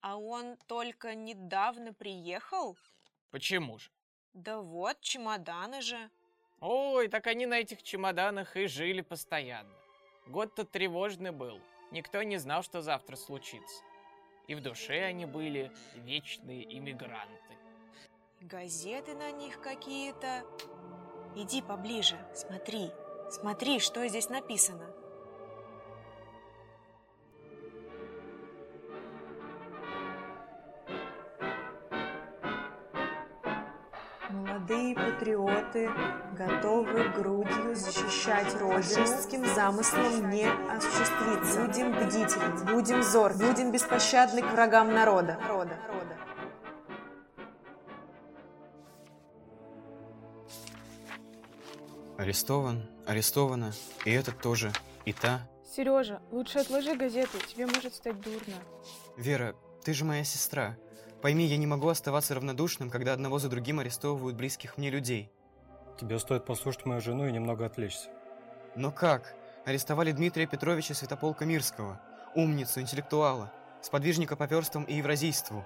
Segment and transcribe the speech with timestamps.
[0.00, 2.76] А он только недавно приехал?
[3.30, 3.90] Почему же?
[4.34, 6.10] Да вот, чемоданы же.
[6.60, 9.74] Ой, так они на этих чемоданах и жили постоянно.
[10.26, 11.60] Год-то тревожный был.
[11.90, 13.82] Никто не знал, что завтра случится.
[14.46, 17.56] И в душе они были вечные иммигранты.
[18.40, 20.44] Газеты на них какие-то.
[21.34, 22.90] Иди поближе, смотри.
[23.30, 24.94] Смотри, что здесь написано.
[34.56, 35.90] Молодые патриоты
[36.32, 38.82] готовы грудью защищать Родину.
[38.82, 41.66] Фашистским замыслом не осуществиться.
[41.66, 45.38] Будем бдительны, будем зор, будем беспощадны к врагам народа.
[45.42, 46.16] народа.
[52.16, 53.74] Арестован, арестована,
[54.06, 54.72] и этот тоже,
[55.04, 55.46] и та.
[55.70, 58.56] Сережа, лучше отложи газету, тебе может стать дурно.
[59.18, 60.78] Вера, ты же моя сестра.
[61.26, 65.28] Пойми, я не могу оставаться равнодушным, когда одного за другим арестовывают близких мне людей.
[66.00, 68.10] Тебе стоит послушать мою жену и немного отвлечься.
[68.76, 69.34] Но как?
[69.64, 72.00] Арестовали Дмитрия Петровича Святополка Мирского,
[72.36, 75.64] умницу, интеллектуала, сподвижника по перстам и евразийству,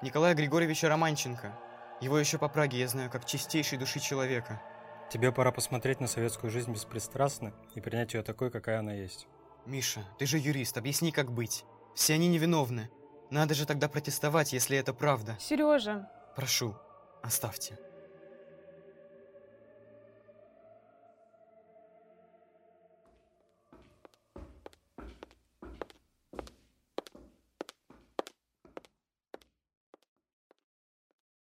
[0.00, 1.58] Николая Григорьевича Романченко.
[2.00, 4.62] Его еще по Праге я знаю как чистейшей души человека.
[5.10, 9.26] Тебе пора посмотреть на советскую жизнь беспристрастно и принять ее такой, какая она есть.
[9.66, 11.66] Миша, ты же юрист, объясни, как быть.
[11.94, 12.88] Все они невиновны.
[13.32, 15.38] Надо же тогда протестовать, если это правда.
[15.40, 16.06] Сережа.
[16.36, 16.76] Прошу,
[17.22, 17.78] оставьте.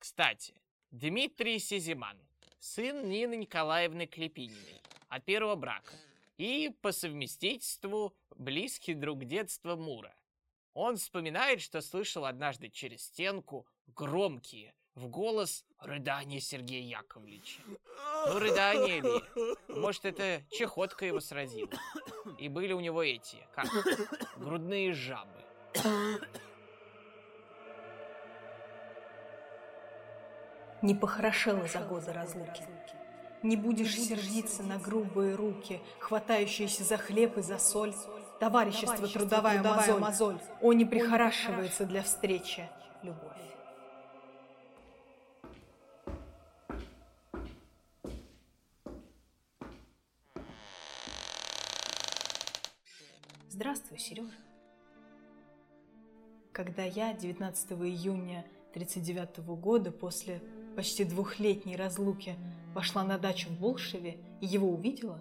[0.00, 0.54] Кстати,
[0.90, 2.18] Дмитрий Сизиман,
[2.58, 5.94] сын Нины Николаевны Клепининой от первого брака
[6.36, 10.12] и по совместительству близкий друг детства Мура.
[10.74, 17.62] Он вспоминает, что слышал однажды через стенку громкие в голос рыдания Сергея Яковлевича.
[18.26, 19.22] Ну, рыдание ли?
[19.68, 21.70] Может, это чехотка его сразила.
[22.38, 23.66] И были у него эти, как,
[24.36, 25.42] грудные жабы.
[30.82, 32.64] Не похорошело за годы разлуки.
[33.42, 37.94] Не будешь сердиться на грубые руки, хватающиеся за хлеб и за соль.
[38.40, 40.00] Товарищество, трудовая, мозоль.
[40.00, 40.40] мозоль.
[40.62, 42.66] О, не прихорашивается для встречи
[43.02, 43.36] любовь.
[53.50, 54.32] Здравствуй, Сережа.
[56.52, 60.40] Когда я 19 июня 1939 года после
[60.76, 62.36] почти двухлетней разлуки
[62.74, 65.20] пошла на дачу в Болшеве и его увидела,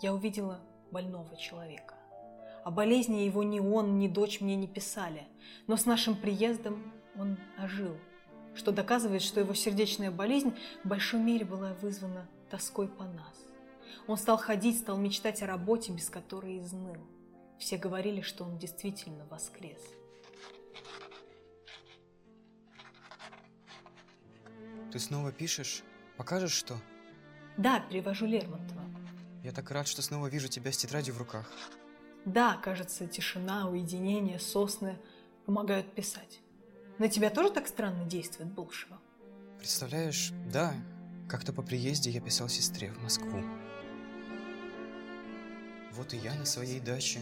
[0.00, 0.60] я увидела
[0.92, 1.95] больного человека.
[2.66, 5.28] О болезни его ни он, ни дочь мне не писали,
[5.68, 7.96] но с нашим приездом он ожил,
[8.56, 13.36] что доказывает, что его сердечная болезнь в большой мере была вызвана тоской по нас.
[14.08, 16.96] Он стал ходить, стал мечтать о работе, без которой изныл.
[17.56, 19.80] Все говорили, что он действительно воскрес.
[24.90, 25.84] Ты снова пишешь?
[26.16, 26.76] Покажешь что?
[27.56, 28.82] Да, перевожу Лермонтова.
[29.44, 31.48] Я так рад, что снова вижу тебя с тетрадью в руках.
[32.26, 34.98] Да, кажется, тишина, уединение, сосны
[35.46, 36.40] помогают писать.
[36.98, 38.98] На тебя тоже так странно действует Булшева?
[39.58, 40.74] Представляешь, да,
[41.28, 43.44] как-то по приезде я писал сестре в Москву.
[45.92, 47.20] Вот и я на своей даче.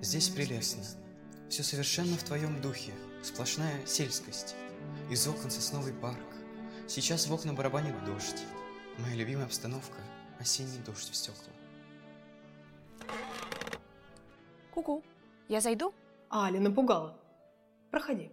[0.00, 0.84] Здесь прелестно.
[1.50, 2.92] Все совершенно в твоем духе.
[3.24, 4.54] Сплошная сельскость.
[5.10, 6.18] Из окон сосновый парк.
[6.86, 8.44] Сейчас в окна барабанит дождь.
[8.98, 9.98] Моя любимая обстановка–
[10.38, 11.53] осенний дождь в стекла.
[14.74, 15.04] Ку-ку,
[15.48, 15.94] я зайду?
[16.30, 17.16] А, Али напугала.
[17.92, 18.32] Проходи.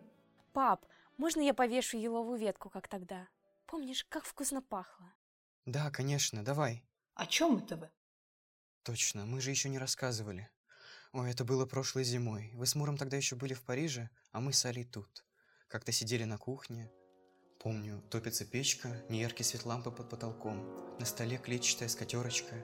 [0.54, 0.84] Пап,
[1.18, 3.28] можно я повешу еловую ветку, как тогда?
[3.68, 5.14] Помнишь, как вкусно пахло?
[5.68, 6.84] Да, конечно, давай.
[7.14, 7.92] О чем это вы?
[8.82, 10.50] Точно, мы же еще не рассказывали.
[11.14, 12.50] Ой, это было прошлой зимой.
[12.56, 15.24] Вы с Муром тогда еще были в Париже, а мы с Али тут.
[15.68, 16.92] Как-то сидели на кухне,
[17.60, 20.66] Помню, топится печка, неяркий свет лампы под потолком,
[20.98, 22.56] на столе клетчатая скатерочка,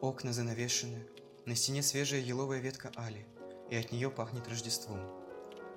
[0.00, 1.06] окна занавешены,
[1.46, 3.24] на стене свежая еловая ветка Али,
[3.70, 5.00] и от нее пахнет Рождеством.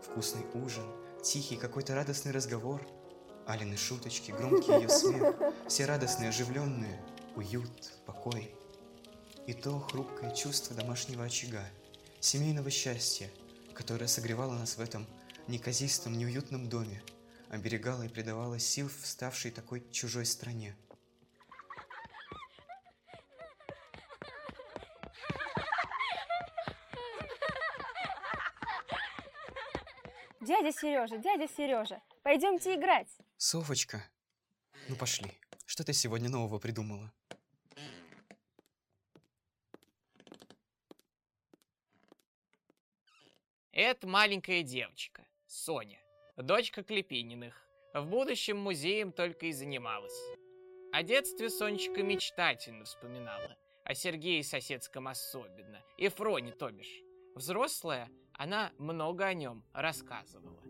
[0.03, 0.85] Вкусный ужин,
[1.23, 2.81] тихий какой-то радостный разговор,
[3.45, 5.35] Алины шуточки, громкий ее смех,
[5.67, 7.03] все радостные, оживленные,
[7.35, 8.53] уют, покой.
[9.45, 11.63] И то хрупкое чувство домашнего очага,
[12.19, 13.29] семейного счастья,
[13.73, 15.07] которое согревало нас в этом
[15.47, 17.01] неказистом, неуютном доме,
[17.49, 20.75] оберегала и придавала сил в ставшей такой чужой стране.
[30.49, 33.07] Дядя Сережа, дядя Сережа, пойдемте играть.
[33.37, 34.03] Софочка,
[34.87, 35.29] ну пошли.
[35.67, 37.13] Что ты сегодня нового придумала?
[43.71, 45.99] Это маленькая девочка, Соня,
[46.35, 47.63] дочка Клепининых.
[47.93, 50.19] В будущем музеем только и занималась.
[50.91, 57.03] О детстве Сонечка мечтательно вспоминала, о Сергее Соседском особенно, и Фроне, то бишь.
[57.35, 58.09] Взрослая,
[58.39, 60.63] она много о нем рассказывала.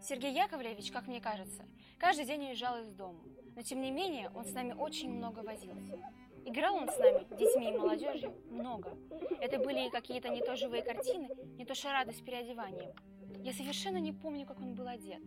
[0.00, 1.62] Сергей Яковлевич, как мне кажется,
[1.98, 3.22] каждый день уезжал из дома.
[3.54, 5.98] Но тем не менее, он с нами очень много возился.
[6.46, 8.96] Играл он с нами, детьми и молодежью, много.
[9.40, 11.28] Это были какие-то не то живые картины,
[11.58, 12.94] не то шарады с переодеванием.
[13.42, 15.22] Я совершенно не помню, как он был одет.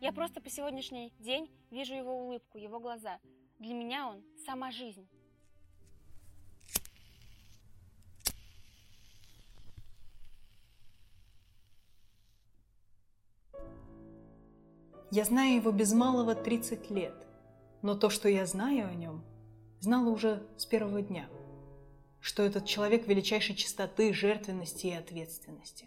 [0.00, 3.20] Я просто по сегодняшний день вижу его улыбку, его глаза.
[3.60, 5.08] Для меня он сама жизнь.
[15.12, 17.12] Я знаю его без малого 30 лет,
[17.82, 19.22] но то, что я знаю о нем,
[19.78, 21.28] знала уже с первого дня.
[22.18, 25.86] Что этот человек величайшей чистоты, жертвенности и ответственности.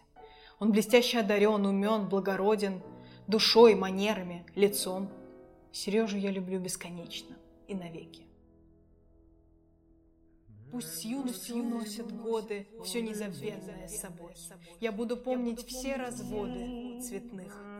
[0.59, 2.83] Он блестяще одарен, умен, благороден,
[3.25, 5.09] душой, манерами, лицом.
[5.71, 7.35] Сережу я люблю бесконечно
[7.67, 8.27] и навеки.
[10.71, 14.35] Пусть с юностью носят годы все незабвенное с собой.
[14.79, 17.74] Я буду помнить все разводы цветных.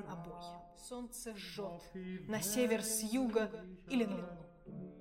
[0.78, 1.82] Солнце жжет
[2.28, 3.50] на север с юга
[3.90, 4.46] или на луну.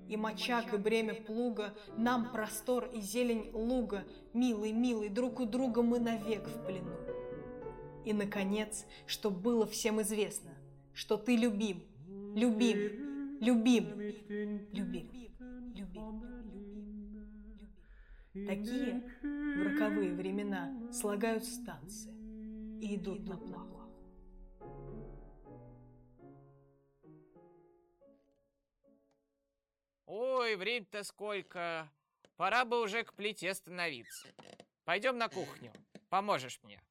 [0.09, 4.05] И мочак, и бремя плуга, нам простор и зелень луга,
[4.35, 6.91] Милый, милый, друг у друга мы навек в плену.
[8.05, 10.51] И, наконец, что было всем известно,
[10.93, 11.85] что ты любим,
[12.35, 14.01] любим, любим,
[14.73, 15.09] любим,
[15.75, 16.07] любим.
[18.47, 22.13] Такие в роковые времена слагают станции
[22.83, 23.84] и идут на плаву.
[30.07, 31.91] Ой, время-то сколько.
[32.37, 34.29] Пора бы уже к плите становиться.
[34.85, 35.73] Пойдем на кухню.
[36.09, 36.83] Поможешь мне.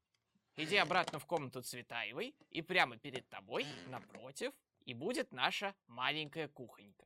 [0.55, 4.53] Иди обратно в комнату Цветаевой, и прямо перед тобой, напротив,
[4.85, 7.05] и будет наша маленькая кухонька.